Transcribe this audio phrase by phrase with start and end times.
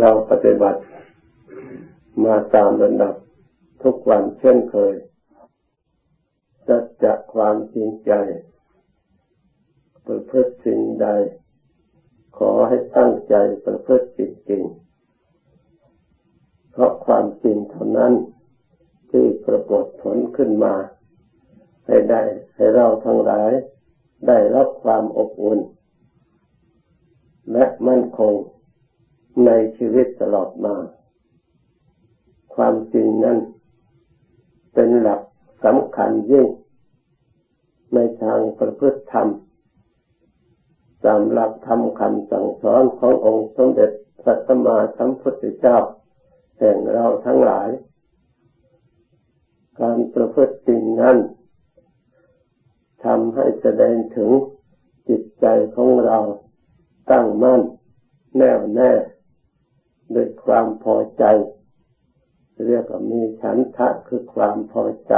[0.00, 0.80] เราปฏิบัติ
[2.24, 3.14] มาตามระดับ
[3.82, 4.94] ทุกวันเช่นเคย
[6.68, 8.12] จะจะความจริงใจ
[10.06, 11.08] ประพฤติสิ่งใด
[12.38, 13.34] ขอให้ตั้งใจ
[13.66, 14.84] ประพฤติจริงๆ
[16.72, 18.12] เพราะความจริงเท่านั้น
[19.10, 20.74] ที่ปรากฏผลขึ้นมา
[21.86, 22.22] ให้ได้
[22.54, 23.50] ให้เราทั้งหลาย
[24.28, 25.60] ได้รับความอบอุ่น
[27.52, 28.34] และมั่นคง
[29.46, 30.76] ในชีวิตตลอดมา
[32.54, 33.38] ความจริงนั้น
[34.74, 35.20] เป็นหลัก
[35.64, 36.48] สำคัญยิ่ง
[37.94, 39.28] ในทางประพฤติธรรม
[41.04, 43.90] ตามหลักธรรมคำสั่งสอนขององค์สมเด็จ
[44.22, 45.78] พระสัมมาสัมพุทธเจ้า
[46.58, 47.68] แห่งเราทั้งหลาย
[49.80, 51.18] การประพฤติสิ่งนั้น
[53.04, 54.30] ทำให้แสดงถึง
[55.08, 56.18] จิตใจของเรา
[57.10, 57.62] ตั้งมั่น
[58.36, 58.92] แน่วแน่
[60.14, 61.24] ด้วยความพอใจ
[62.66, 65.14] เรียกว่ามีฉันทะคือความพอใจ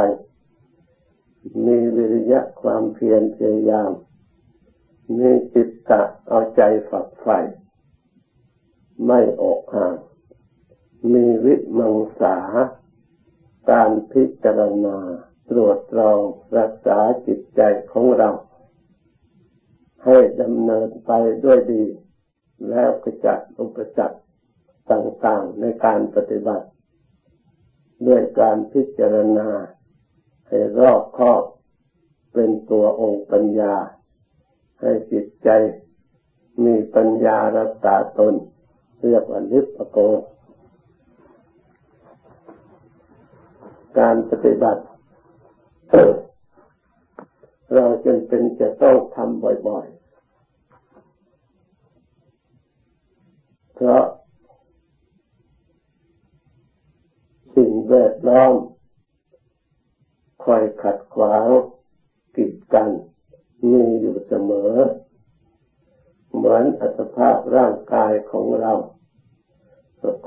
[1.67, 3.93] มีวิริยะความเพียรพยายาม
[5.19, 7.39] มีจิตตะเอาใจฝักใฝ่
[9.07, 9.97] ไม่ออกห่าง
[11.13, 12.37] มีวิมังสา
[13.71, 14.99] การพิจารณา
[15.51, 16.21] ตรวจรอง
[16.59, 17.61] รักษาจิตใจ
[17.93, 18.31] ของเรา
[20.05, 21.11] ให้ดำเนินไป
[21.45, 21.85] ด้วยดี
[22.69, 24.21] แล้วกจัดอุปสรรค
[24.91, 26.67] ต่างๆในการปฏิบัติ
[28.07, 29.49] ด้วยการพิจารณา
[30.49, 31.43] ให้รอบคอบ
[32.33, 33.75] เป็นตัวองค์ปัญญา
[34.81, 35.49] ให้จิตใจ
[36.65, 38.35] มีปัญญารักษาตน
[39.03, 39.99] เรียกว่านิพโก
[43.99, 44.83] การปฏิบัติ
[47.75, 50.07] เราจำเป็นจะต้องทำบ่อยๆ
[53.75, 54.05] เพราะ
[57.57, 58.55] สิ่งแวดล้อม
[60.45, 61.49] คอยขัดขวาง
[62.37, 62.91] กีดกัน
[63.71, 64.75] มีอยู่เสมอ
[66.35, 68.73] เหมือนอัตภาพร่างกายของเรา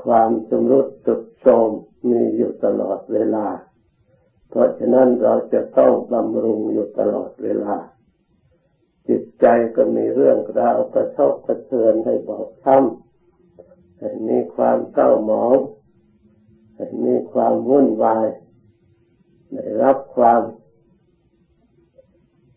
[0.02, 1.70] ความสมรุดสุดโทม
[2.10, 3.46] มีอยู่ตลอดเวลา
[4.48, 7.76] เพราะฉะนั้นเราจะต้องบำรุงอยู่ตลอดเวลา
[9.08, 9.46] จิตใจ
[9.76, 15.56] ก็มีเรื่องราวกระทบกระเทือนให้บอกช้ำให้มีความเศร้าหมอง
[17.04, 18.26] มีความวุ่นวาย
[19.52, 20.42] ได้รับความ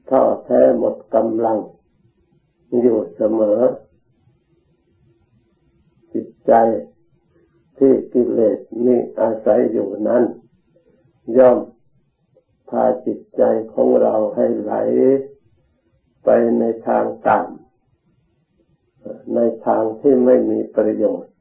[0.09, 1.57] ท้อแท้หมดกำลัง
[2.81, 3.59] อยู่เสมอ
[6.13, 6.53] จิตใจ
[7.77, 10.23] ที่กิเลสมีอาศัยอยู่นั้น
[11.37, 11.57] ย่อม
[12.69, 14.73] พาจิตใจของเราให้ไหล
[16.23, 16.29] ไป
[16.59, 21.32] ในทางต่ำในทางที่ไม่มีประโยชน์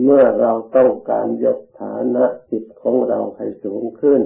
[0.00, 4.22] เมื่อเราต้องการยกฐานะจิตของเราให้สูงขึ้น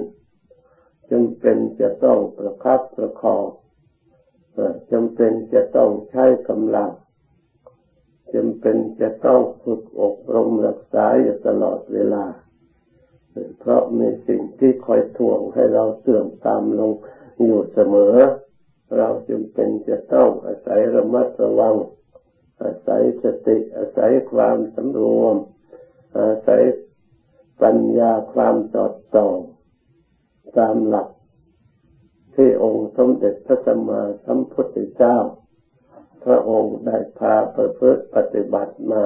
[1.11, 3.45] จำเป็นจะต้องประคับประคอง
[4.91, 6.91] จำเป็นจะต้องใช้กำลัง
[8.33, 12.25] จำเป็นจะต้องฝึกอบรมรักษาอยู่ตลอดเวลา
[13.59, 16.91] เพราะมีสิ่งที่คอยทวงให้เราเสื่อมตามลง
[17.43, 18.15] อยู่เสมอ
[18.97, 21.75] เราจำเป็นจะต้องอาศัยระมัดระวัง
[22.63, 25.35] อาศัยสติอาศัยความสำรวม
[26.19, 26.63] อาศัย
[27.61, 29.37] ปัญญาความสอดส่อง
[30.57, 31.09] ตามหลัก
[32.35, 35.17] ที่องค์สมเด็จพระสัมมาสัมพุทธเจ้า
[36.23, 39.05] พระองค์ได้พาประพฤติปฏิบัติมา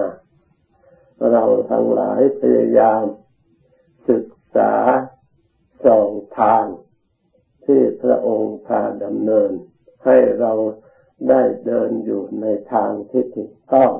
[1.31, 3.03] เราทั้งหลายพยายาม
[4.09, 4.73] ศึกษา
[5.85, 6.65] ส่องทาง
[7.65, 9.51] ที่พระองค์พาดำเนิน
[10.05, 10.53] ให้เรา
[11.29, 13.91] ได้เดินอยู่ในทางที่ถูกต้อง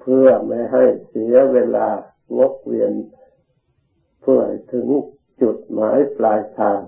[0.00, 1.88] เพื่อไม่ให้เสียเวลา
[2.38, 2.92] วกเวียน
[4.22, 4.88] เพื่อถึง
[5.42, 6.78] จุดหมายปลายทาง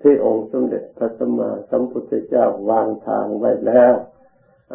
[0.00, 3.94] ที่องค์สมเด็จพระสัมมาสัมพุทธเจ้าวางทางไว้แล้ว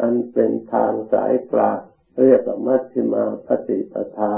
[0.00, 1.78] อันเป็นทางสายกลาง
[2.20, 4.32] เรียกว่ามัชฌิมาปฏิปทา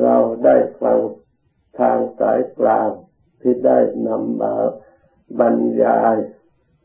[0.00, 0.98] เราได้ฟัง
[1.80, 2.90] ทางสายกลาง
[3.40, 3.78] ที่ได้
[4.08, 4.54] นำมา
[5.40, 6.16] บรรยาย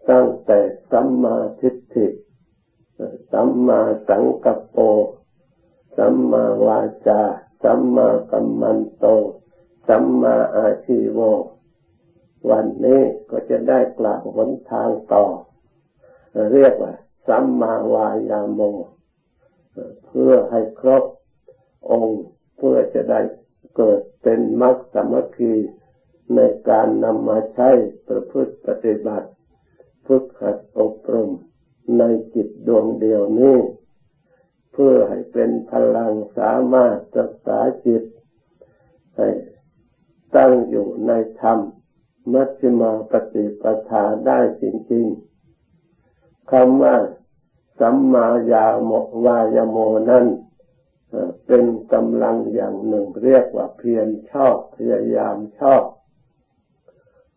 [0.10, 0.60] ตั้งแต่
[0.92, 2.08] สัมมาทิฏฐิ
[3.32, 3.80] สัมมา
[4.10, 4.78] สังกัปโป
[5.98, 7.22] สัมมาวาจา
[7.64, 9.06] สัมมากัมมันโต
[9.88, 11.20] สัมมาอาชีโว
[12.50, 15.26] วันนี้ก็จะได้กล่าวหนทางต่อ
[16.54, 16.94] เรียกว่า
[17.28, 18.62] สัมมาวายาโม
[20.08, 21.04] เพื่อให้ครบ
[21.90, 22.24] องค์
[22.58, 23.20] เพื่อจะได้
[23.78, 25.54] เกิดเป็นมรรคสมัคคี
[26.36, 27.70] ในการนำมาใช้
[28.08, 29.30] ประพฤติปฏิบัติ
[30.06, 31.32] ฝึกหัดอบรม
[31.98, 32.04] ใน
[32.34, 33.58] จิตดวงเดียวนี้
[34.74, 38.04] เพื่อให้เป็นพลังสามารถรักษาจิต
[39.18, 39.28] ให้
[40.36, 41.60] ตั้งอยู่ในธรรม
[42.34, 46.96] มัชฌิมาปฏิปทาได้จริงๆคำว่า
[47.80, 48.92] สัมมายาโม
[49.26, 49.78] วายโม
[50.10, 50.26] นั้น
[51.46, 51.64] เป็น
[51.94, 55.84] กำลังอย่างหนึ่งเรียกว่าเพียรชอบพยายามชอบ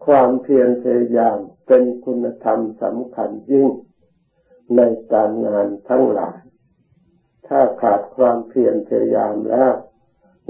[0.05, 3.69] ความเพียรพยายามเป็นคุณธรรมสำคัญยิ่ง
[4.77, 4.81] ใน
[5.13, 6.39] การงานทั้งหลาย
[7.49, 9.73] ถ้าขาดความเพียรพยายามแล้ว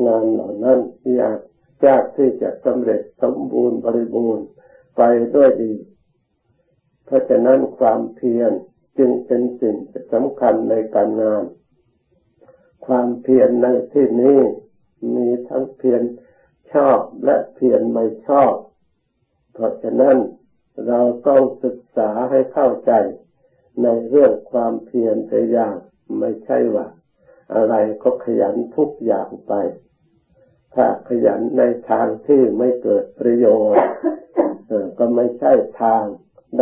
[0.07, 0.79] งานเหล่านั้น
[1.21, 1.39] ยาก
[1.85, 4.47] ยากที่จะสำเร็จสมบูรณ์บริบูรณ์
[4.97, 5.03] ไป
[5.35, 5.75] ด้วยดี
[7.05, 8.53] เพราะฉะนั้นความเพียร
[8.99, 9.77] จึงเป็นสิ่ง
[10.13, 11.45] สำคัญในการงาน
[12.87, 14.41] ความเพียรในที่นี้
[15.15, 16.03] มีทั้งเพียร
[16.73, 18.53] ชอบและเพียรไม่ชอบ
[19.53, 20.17] เพราะฉะนั้น
[20.87, 22.93] เราต้องศึกษาให้เข้าใจ
[23.82, 25.76] ในเรื่องความเพียรพยายาม
[26.19, 26.87] ไม่ใช่ว่า
[27.55, 29.52] อะไรก็ขยันทุกอย่างไป
[30.75, 33.87] ถ้าขยันในทางที่ไม่เกิดประโยชน์
[34.99, 35.52] ก็ไม่ใช่
[35.82, 36.05] ทาง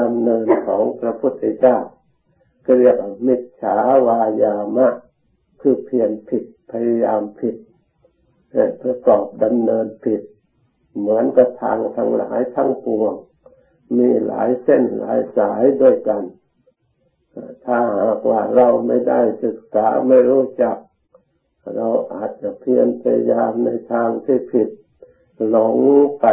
[0.00, 1.78] ดำเนินของพระพุทธเจ้า
[2.66, 2.96] ก็เรียก
[3.26, 3.76] มิจฉา
[4.06, 4.88] วายามะ
[5.60, 7.56] คือเพียรผิดพยายามผิด
[8.82, 10.22] ประกอบดำเนินผิด
[10.98, 13.14] เหมือนกับทางทั้งหลายทั้งปวง
[13.98, 16.22] มีหลายเส้นหลายสายด้วยกัน
[17.64, 20.76] ถ้าหากว่าเราไม่ได้ศึกษาไม่รู้จัก
[21.76, 24.68] เราอาจจะเพียรพยายามในทางที่ผิด
[25.48, 25.76] หลง
[26.20, 26.26] ไป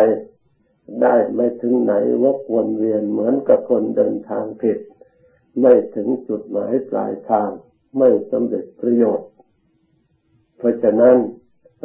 [1.02, 1.94] ได้ไม่ถึงไหน
[2.24, 4.80] วกวนเวียนเหมือนกับคนเดินทางผิด
[5.60, 7.50] ไม่ถึงจุดหมายปลายทาง
[7.98, 9.30] ไม่สำเร็จประโยชน์
[10.58, 11.18] เพราะฉะนั้น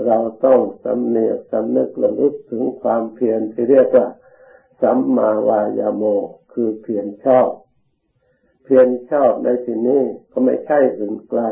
[0.06, 4.06] เราต้องสำเนียกสำนึกระลึกถึงความเพียรที่เรียกว่า
[4.82, 6.02] สัมมาวายโม
[6.52, 7.48] คือเพียรชอบ
[8.68, 11.42] เพียรชอบในที่นี้ก็ไม่ใช่อื่นไกล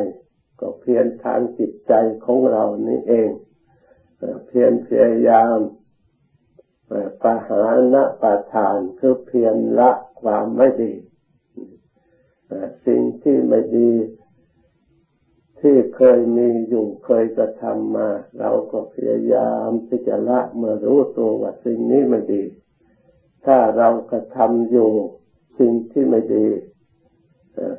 [0.60, 1.92] ก็เพียรทางจิตใจ
[2.24, 3.30] ของเรานี่เอง
[4.46, 5.56] เพียรพยายาม
[7.22, 9.90] ปหานะปะทานคือเพียรละ
[10.20, 10.92] ความไม่ดี
[12.86, 13.92] สิ่งที่ไม่ดี
[15.60, 18.08] ที่เคยมีอยู่เคยกระทำมา
[18.38, 22.42] เราก็พยายามที่จะละเมื่อรู้ตัวว่าสิ่งนี้ไม่ดี
[23.46, 24.90] ถ้าเรากระทำอยู่
[25.58, 26.46] สิ่งที่ไม่ดี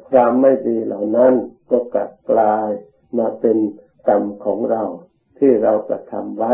[0.09, 1.33] ความไม่ดีเหล่านั้น
[1.71, 2.69] ก็กลับกลาย
[3.17, 3.57] มาเป็น
[4.07, 4.83] กรรมของเรา
[5.37, 6.53] ที่เรากระทำไว้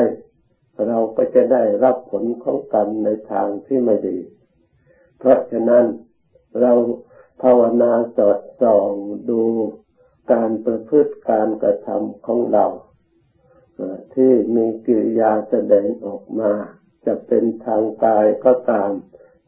[0.88, 4.18] เราก็จะได้รับผลของกรรมในทางที่ไม่ดี
[5.20, 5.86] เพราะฉะนั้น
[6.62, 6.72] เรา
[7.42, 8.94] ภาวนาสอดส่อง
[9.30, 9.42] ดู
[10.34, 12.66] การประพฤติการกระทำของเรา
[14.16, 16.52] ที่มีกิริยาแสดงออกมา
[17.06, 18.92] จะเป็นทางกายก็ตาม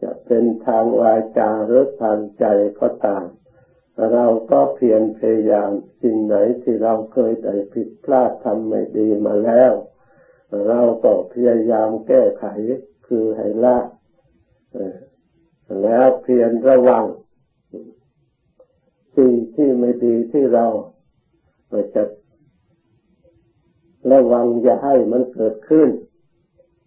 [0.04, 2.46] จะเป็นทางวาจาหรือทางใจ
[2.80, 3.26] ก็ตาม
[4.12, 9.72] เราก็เพียรพยายามสิ่งไหนที่เราเคยได้ผิดพลาดทำไม่ดีมาแล้ว
[10.68, 12.45] เราก็พยายามแก้ไข
[13.07, 13.78] คือให้ละ
[15.84, 17.06] แล้วเพียรระวัง
[19.18, 20.66] สิ่งที่ไม่ดีที่เรา
[21.95, 22.04] จะ
[24.12, 25.90] ระวังอย่าให้มันเกิดขึ้น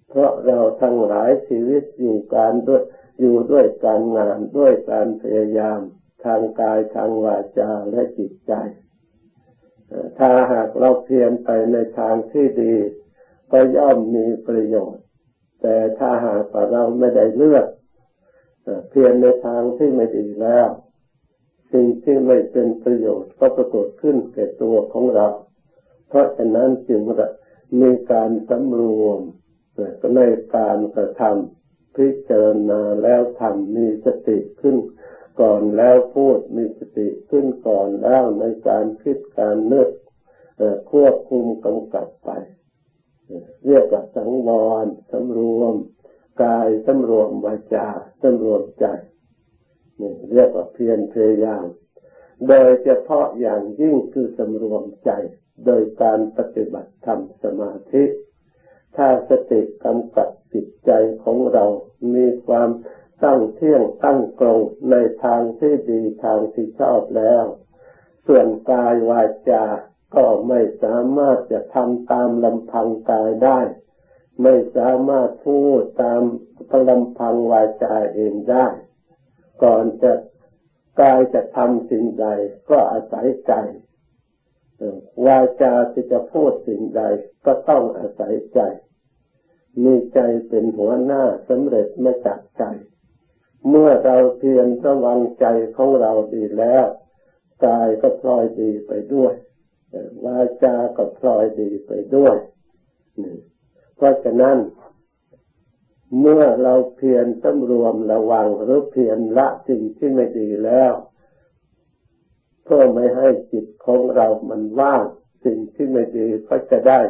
[0.08, 2.82] เพราะเราทั้งหลายชีวิตอยู่การด้วย
[3.20, 5.80] อยู่ด้วยการงานด้วยการพยายาม
[6.24, 8.52] ทางกายทางวาจาและจิตใจ
[10.18, 12.74] ถ้าหากเราเพียรไปในทางที่ดี
[13.52, 15.04] ก็ย่อมมีประโยชน์
[15.62, 17.66] แต่ถ้าหากเราไม่ได้เลือก
[18.90, 20.68] เพียรในทางที่ไม่ดีแล้ว
[21.72, 25.26] สิ่งที่ไม่เป็นประโยชน์ก็ปรากฏขึ้นแก่ตัวของเรา
[26.08, 27.00] เพราะฉะนั้นจึง
[27.80, 29.20] มีการสำรวม
[30.16, 30.20] ใน
[30.56, 34.76] การกระทำพิจารณาแล้วทำมีสติขึ้น
[35.40, 39.88] ก่อนแล้วพูดมีสติขึ้นก่อนแล้วในการคิดการนึก
[40.90, 42.30] ควบคุมกำกับไป
[43.66, 44.48] เรียกว่าสังว
[44.84, 45.74] รสำรวม
[46.42, 47.88] กายสำรวมวาจา
[48.22, 48.86] สำรวมใจ
[50.00, 51.66] นี่เรียกว่าเพียรพยายาม
[52.48, 55.10] โดยเฉพาะอย่างยิ่งคือสำรวมใจ
[55.66, 58.04] โดยการปฏิบัติธรรมสมาธิ
[58.96, 60.90] ถ้าสติกำกับจิตใจ
[61.24, 61.64] ของเรา
[62.14, 62.68] มีความ
[63.24, 64.94] ตั้งเที่ยงตั้งตรงใน
[65.24, 67.44] ทางที่ดีทางที่ชอบแล้ว
[68.26, 69.64] ส่วนกายวาจา
[70.14, 73.60] ก็ไม่สามารถจะทำตามลำพังกายได้
[74.42, 76.22] ไม่สามารถพูดตาม
[76.90, 78.66] ลำพังวาจาเองได้
[79.62, 80.12] ก่อนจะ
[81.00, 82.26] กายจะทำสิ่งใด
[82.70, 83.52] ก็อาศัยใจ
[85.26, 87.02] วาจาที่จะพูดสิ่งใด
[87.46, 88.60] ก็ต้องอาศัยใจ
[89.82, 90.18] มีใจ
[90.48, 92.64] เป็นหัวหน้าสำเร็จมาจากใจ
[93.68, 95.46] เมื่อเราเพียรระวังใจ
[95.76, 96.84] ของเราดีแล้ว
[97.64, 99.34] กายก็พลอยดีไปด้วย
[100.24, 102.36] วาจาก็พลอยดีไปด้วย
[103.96, 104.58] เพราะฉะนั้น
[106.20, 110.92] เมื่อเราเพียรสำรวมระวังหรือเพียรละสิ่งที่ไม่ดีแล้ว
[112.64, 115.04] เพื่อไม่ให้จิตของเรามันว่าง
[115.44, 117.00] สิ่งที่ไม่ดีก็จะได้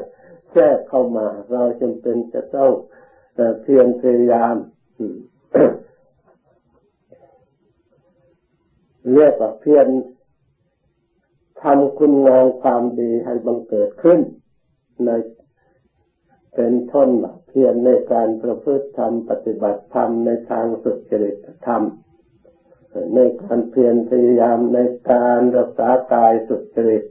[0.50, 2.72] แทรกเข้ามา เราจำเป็นจะต้อง
[3.62, 4.56] เพียรพยายาม
[9.14, 9.86] เรียกว่าเพียร
[11.62, 14.20] ทำคุณงามความดีให้บังเกิดขึ้น
[15.04, 15.10] ใน
[16.54, 17.10] เป็นต้น
[17.48, 21.36] เพียรในการประพฤติธรรมปฏิบัติธรรมในทางสุจริต
[21.66, 21.82] ธรรม
[23.14, 24.78] ในการเพียรพยายามใน
[25.10, 27.04] การรักษากายสุจริต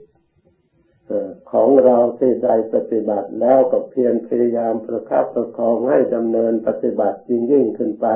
[1.52, 8.06] ของเราที่ได้ปฏิบัติแล้วก็เพียรพยายามประคับประคองให้ดำเนินปฏิบัติยิ่งยิ่งขึ้นไป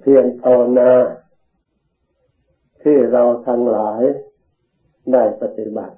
[0.00, 0.90] เพียรภาวนา
[2.82, 4.02] ที่เราทั้งหลาย
[5.12, 5.96] ได้ปฏิบัติ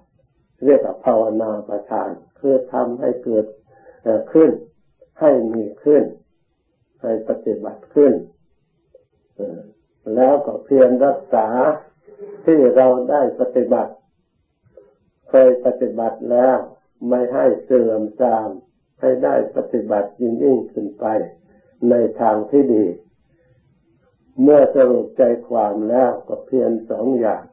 [0.65, 3.47] เรียกว่าภาวนาประทานคือทำให้เกิด
[4.33, 4.51] ขึ้น
[5.21, 6.05] ให้มีขึ้น
[7.03, 8.13] ให้ปฏิบัติขึ้น
[10.15, 11.49] แล้วก็เพียรรักษา
[12.45, 13.93] ที่เราได้ปฏิบัติ
[15.31, 16.57] เคยปฏิบัติแล้ว
[17.09, 18.49] ไม่ให้เสื่อมทราม
[19.01, 21.07] ให้ได้ปฏิบัติยิ่งยิ่งขึ้นไป
[21.91, 22.85] ในทางที่ดี
[24.41, 27.45] เมื่อสรุปใจความแล้วก็เพียรสองอย่าง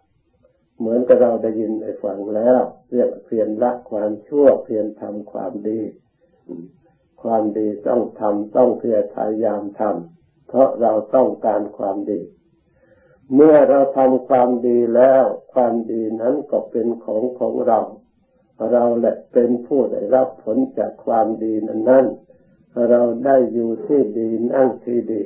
[0.79, 5.81] เหมือนกับเราได้ยินได้ฟังแล้ว เรียกเพียรละความชั่วเพียรทำความดี
[7.21, 12.21] ความดีต้องทำต้องเพียรพยายามทำเพราะเราต้องการความดี
[13.33, 17.79] เมื่อเราทำความดีแล้ว ความดีนั้นก็เป็นของของเรา
[18.71, 22.05] เราแหละเป็นผู้ได้รับผลจากความดีนั้นนั้น
[22.89, 25.21] เราได้อยู่ที่ดีนั่งที่ดี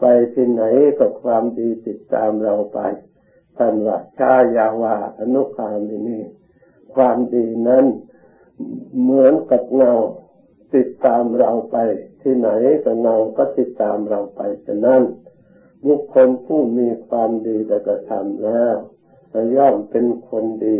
[0.00, 0.04] ไป
[0.34, 0.62] ที่ไหน
[0.98, 2.80] ก็ความดีติดตามเราไป
[3.56, 6.18] ท่านว่าชายาวาอนุคามินี
[6.94, 7.84] ความดีนั้น
[9.00, 9.92] เหมือนกับเงา
[10.74, 11.76] ติดตามเราไป
[12.22, 12.50] ที่ไหน
[12.84, 15.02] ก็เงาก็ติดตามเราไปฉะนั้น
[15.86, 18.76] บุคคลผู้มีความดีแต่กระทำแล้ว
[19.56, 20.78] ย่อมเป็นคนดี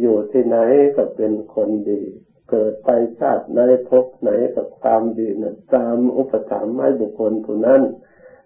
[0.00, 0.58] อยู่ที่ไหน
[0.96, 2.02] ก็เป็นคนดี
[2.50, 7.82] เกิดไปชาติไหนพบไหนกับความดีนั้นตามอุปถัมภ์ให้บุคคลผู้นั้น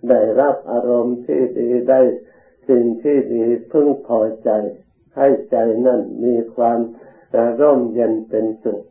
[0.08, 2.00] ได้รับอารมณ์ที่ดีได้
[2.68, 4.50] สิ่งที่ดีพึงพอใจ
[5.16, 6.78] ให้ใจนั่นมีความ
[7.60, 8.84] ร่มเย็นเป็นสุข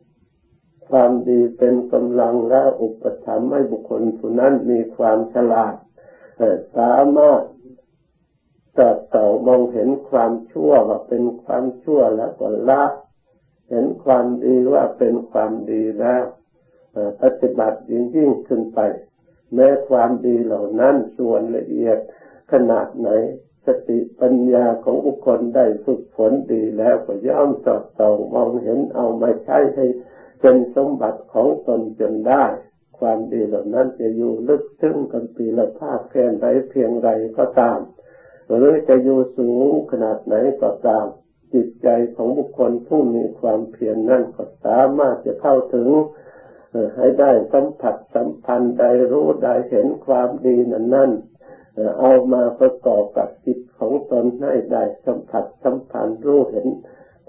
[0.90, 5.74] ความดีเป็นกำลังและอุปถัมภ์ให้บุคคลผู้นั้นมีความฉลาด
[6.78, 7.42] สามารถ
[8.78, 12.84] ตัดเต่ามองเห็นความชั่วว่าเป็นความชั่วแล้วก็ละ
[13.70, 16.24] เห็นความดีว่าเป็นความดีแล้ว
[17.22, 18.80] ปฏิบัติยิ่งยิ่งขึ้นไป
[19.54, 21.98] แม้ความดีเหล่านั้นส่วนละเอียด
[22.52, 23.10] ขนาดไหน
[23.66, 29.86] สติปัญญาของบุคคลได้ฝึกฝนดีแล้วก็ย่อมสอดส่องมองเห็นเอามาใช้ให้
[30.42, 32.46] เป็นสมบัติของตนจนได้
[33.00, 37.80] ความดีเหล่านั้นจะอยู่ลึกซึ้งกันปีละภาคแค่ไหนเพียงไรก็ตาม
[38.48, 41.06] หรือจะอยู่สูงขนาดไหนก็ตาม
[41.54, 45.90] จิตใจของบุคคลผู้มีความเพียรนนั่นก็สามารถจะเข้าถึง
[46.96, 51.12] ให้ได้สัมผัสสัมพันธ์ได้รู้ได้เห็นความดีนั้นนั่น
[52.00, 56.68] เอามาประกอบกับจิตของตนให้ได้สัมผัสสัมพันธ์รู้เห็น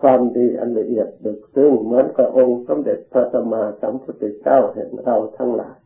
[0.01, 5.77] ความดีอันละเอียดดึกซึ่งเหมือนกับองค์สมเด็จพระสัมมาสัมพุทธเจ้าเห็นเราทั้งหลาย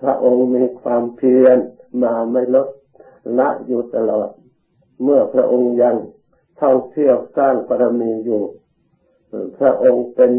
[0.00, 1.58] พระองค์มีความเพียร
[2.02, 2.68] มาไม่ลด
[3.38, 4.28] ละอยู่ตลอด
[5.02, 5.96] เมื่อพระองค์ยัง
[6.60, 8.42] ท่องเที่ยวสร้างปรมีอยู่
[9.58, 10.32] พระองค์เป็น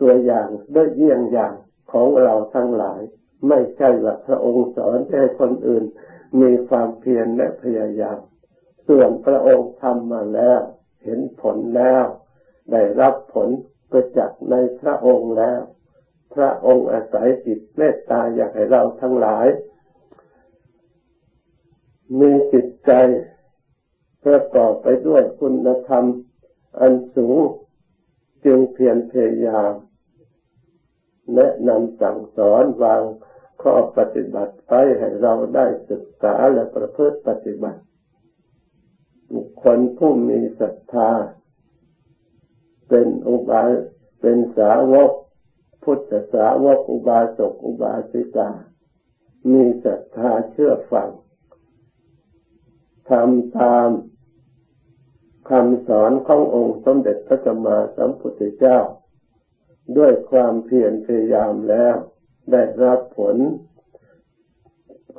[0.00, 1.54] ตัวอย่างด้วยเยี่ยงอย่าง
[1.92, 3.00] ของเราทั้งหลาย
[3.48, 5.84] ไม่ใช่ว่าพระองค์สอนให้คนอื่น
[6.40, 8.18] มีความเพียรและพยายาม
[8.88, 10.60] ส่วนพระองค์ทำมาแล้ว
[11.02, 12.04] เห็นผลแล้ว
[12.70, 13.48] ได้รับผล
[13.90, 15.60] ประจักษ์ในพระองค์แล้ว
[16.34, 19.46] พระองค์อาศัยจิตเมตตาอยากให้เราทั้งหลาย
[22.20, 22.92] มีจิตใจ
[24.24, 26.04] ประกอบไปด้วยคุณธรรม
[26.80, 27.38] อันสูง
[28.44, 29.72] จึงเพียรพยายาม
[31.34, 33.02] แนะนำสั่งสอนวาง
[33.62, 37.82] ข้อปฏิบัติไปให้เราได้ศึกษาและประพฤติปฏิบัติ
[39.34, 41.10] บุคคลผู้มีศรัทธา
[42.88, 43.62] เป็นอุบา
[44.20, 45.10] เป็นสาวก
[45.82, 48.50] พุทธสาวกอุบาสกอุบาสิกา
[49.52, 51.08] มีศรัทธาเชื่อฟัง
[53.10, 53.88] ทำตาม
[55.50, 58.78] คำสอนขององค์สมเด็จพระสัมมาสัมพุทธเจ้า
[59.96, 61.94] ด้วยความเพียรพยายามแล้ว
[62.52, 63.36] ได้รับผล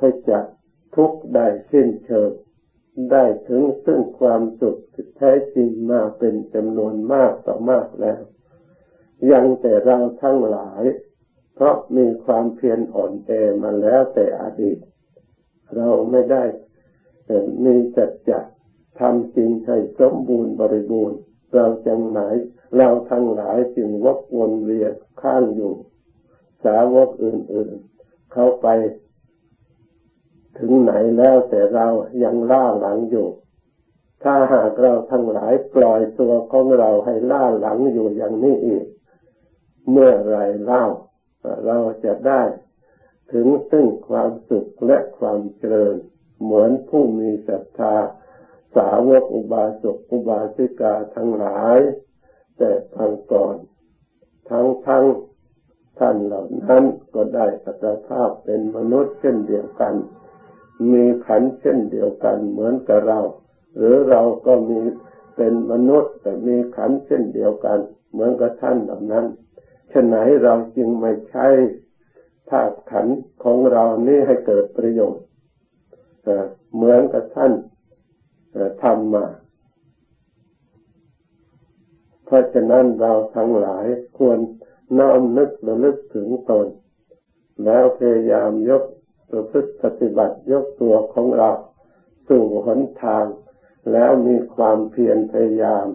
[0.00, 0.44] ขจัด
[0.94, 2.30] ทุกข์ได้สิ้นเชิง
[3.12, 4.78] ได้ถึงซึ่งความสุข
[5.16, 8.20] แท้จริงมาเป็นจำนวนมากต่อมากแล้ว
[9.30, 10.82] ยังแต่เราทั้งหลาย
[11.54, 13.30] เพราะมีความเพียรอ่อนแอ
[13.62, 14.78] มาแล้วแต่อดีต
[15.76, 16.44] เราไม่ได้
[17.64, 18.44] มีจัดจัด
[18.98, 21.18] ทำจริงให้สมบูรณ์บริบูรณ์
[21.54, 22.20] เราจังไหน
[22.76, 25.72] เราทั้งหลายจึงวกวนเวียนข้างอยู่
[26.64, 28.66] สาวกอื่นๆ เข้าไป
[30.58, 31.86] ถึงไหนแล้วแต่เรา
[32.24, 33.28] ยังล่าหลังอยู่
[34.22, 38.84] ถ้าหากเราทั้งหลายปล่อยตัวของเราให้ล่าหลังอยู่อย่างนี้อีก
[39.90, 40.84] เมื่อไรเล่า
[41.66, 42.42] เราจะได้
[43.32, 45.96] ถึงซึ่งความสุขและความเจริญ
[46.42, 47.94] เหมือนผู้มีศรัทธา
[48.76, 51.78] สาวกอุบาสกอุบาสิกาทั้งหลาย
[52.58, 53.56] แต่ทางก่อน
[54.50, 55.04] ทั้งทั้ง
[55.98, 56.84] ท่านเหล่านั้น
[57.14, 59.94] ก็ได้อัตภาพเป็นมนุษย์เช่นเดียวกัน
[60.92, 63.20] มีขันเช่นเดียวกันเหมือนกับเรา
[63.76, 64.80] หรือเราก็มี
[65.36, 67.78] เป็นมนุษย์แต่มีขันเช่นเดียวกัน
[68.12, 69.26] เหมือนกับท่านเหล่านั้น
[69.92, 71.46] ฉะไหนเราจึงไม่ใช้
[72.50, 73.06] ธาตุขัน
[73.44, 75.24] ของเรานี่ให้เกิดประโยชน์
[76.74, 77.52] เหมือนกับท่าน
[78.82, 79.26] ทำมา
[82.24, 83.86] เพราะฉะนั้นเราทั้งหลาย
[84.18, 84.38] ควร
[84.98, 86.66] น้อมนึกระลึกถึงตน
[87.64, 88.84] แล้วพยายามยก
[89.30, 91.50] ประพฤติปฏิบัติยกตัวของเรา
[92.28, 93.24] สู่หนทาง
[93.92, 95.86] แล้วมีความเพียรพยายาม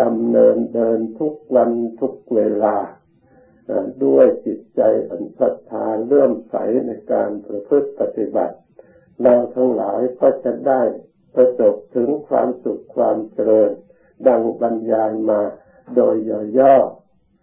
[0.00, 1.70] ดำเนินเดินทุกวัน
[2.00, 2.76] ทุกเวลา
[4.04, 6.56] ด้วยจิตใจอันศรัทธาเลื่อมใส
[6.86, 8.56] ในการประพฤติปฏิบัติ
[9.22, 10.82] เราทั้งหลายก็จะได้
[11.34, 13.70] ประสบถึงความสุขความเจริญ
[14.28, 15.40] ดังบรรยายมา
[15.94, 16.14] โดย
[16.58, 16.76] ย่อ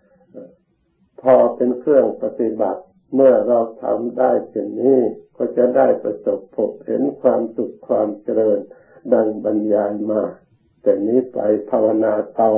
[0.08, 2.82] ๆพอเป็นเครื่องปฏิบัติ
[3.14, 5.00] เมื่อเราทำได้เช่นนี้
[5.38, 8.60] ก็จะได้ประสบพบเห็นความสุขความเจริญ
[9.14, 10.24] ดังบรรยายมา
[10.82, 11.40] แต่นี้ไป
[11.70, 12.54] ภาวนาต่อ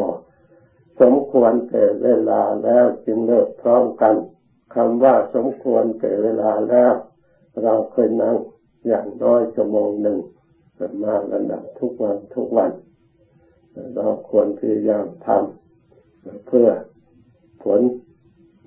[1.02, 4.16] สมควรแก่เวลาแล้วจึงเลิกพร้อมกัน
[4.76, 6.94] คำว่าสมควรแก่เวลาแล้ว
[7.64, 8.38] เราเคยนั่ง
[8.88, 10.20] อย่างน้อยชั่วโมงหนึ่ง
[11.04, 12.72] มาระดับทุกวันทุกวัน
[13.96, 16.68] เราควรพยายามทำเพื่อ
[17.64, 17.80] ผล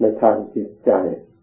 [0.01, 0.91] ในทางจิตใจ